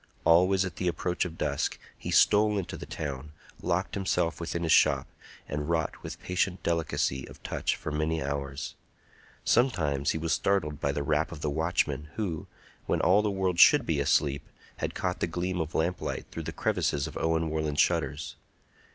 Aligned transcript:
Always 0.23 0.65
at 0.65 0.77
the 0.77 0.87
approach 0.87 1.25
of 1.25 1.37
dusk 1.37 1.77
he 1.95 2.09
stole 2.09 2.57
into 2.57 2.75
the 2.75 2.87
town, 2.87 3.33
locked 3.61 3.93
himself 3.93 4.39
within 4.41 4.63
his 4.63 4.71
shop, 4.71 5.05
and 5.47 5.69
wrought 5.69 6.01
with 6.01 6.19
patient 6.23 6.63
delicacy 6.63 7.27
of 7.27 7.43
touch 7.43 7.75
for 7.75 7.91
many 7.91 8.19
hours. 8.23 8.73
Sometimes 9.45 10.09
he 10.09 10.17
was 10.17 10.33
startled 10.33 10.81
by 10.81 10.91
the 10.91 11.03
rap 11.03 11.31
of 11.31 11.41
the 11.41 11.51
watchman, 11.51 12.09
who, 12.15 12.47
when 12.87 12.99
all 12.99 13.21
the 13.21 13.29
world 13.29 13.59
should 13.59 13.85
be 13.85 13.99
asleep, 13.99 14.49
had 14.77 14.95
caught 14.95 15.19
the 15.19 15.27
gleam 15.27 15.61
of 15.61 15.75
lamplight 15.75 16.25
through 16.31 16.43
the 16.49 16.51
crevices 16.51 17.05
of 17.05 17.15
Owen 17.17 17.51
Warland's 17.51 17.79
shutters. 17.81 18.37